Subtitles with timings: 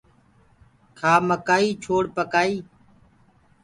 [0.99, 2.53] کآ مڪآئي ڇوڙ پڪآئي